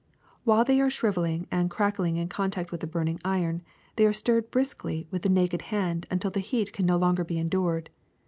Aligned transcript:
While 0.45 0.65
they 0.65 0.81
are 0.81 0.89
shrivel 0.89 1.25
ing 1.25 1.45
and 1.51 1.69
crackling 1.69 2.15
in 2.15 2.27
contact 2.27 2.71
with 2.71 2.81
the 2.81 2.87
burning 2.87 3.19
iron, 3.23 3.61
they 3.97 4.07
are 4.07 4.13
stirred 4.13 4.49
briskly 4.49 5.05
with 5.11 5.21
the 5.21 5.29
naked 5.29 5.61
hand 5.69 6.07
until 6.09 6.31
the 6.31 6.39
heat 6.39 6.73
can 6.73 6.87
no 6.87 6.97
longer 6.97 7.23
be 7.23 7.37
endured. 7.37 7.91